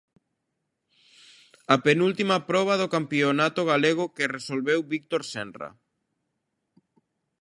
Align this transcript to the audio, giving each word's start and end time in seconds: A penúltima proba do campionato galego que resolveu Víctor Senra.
A 1.75 1.77
penúltima 1.85 2.37
proba 2.49 2.73
do 2.81 2.91
campionato 2.95 3.61
galego 3.71 4.05
que 4.15 4.31
resolveu 4.37 4.79
Víctor 4.93 5.21
Senra. 5.31 5.69